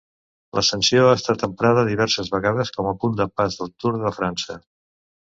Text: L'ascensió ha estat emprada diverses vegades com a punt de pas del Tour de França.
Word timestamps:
L'ascensió 0.59 1.01
ha 1.09 1.17
estat 1.17 1.43
emprada 1.47 1.83
diverses 1.89 2.31
vegades 2.35 2.71
com 2.77 2.89
a 2.91 2.93
punt 3.03 3.13
de 3.19 3.27
pas 3.41 3.59
del 3.59 3.69
Tour 3.85 3.93
de 4.05 4.13
França. 4.17 4.57